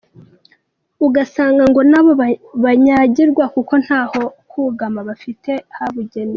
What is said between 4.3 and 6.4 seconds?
kugama bafite habugenewe.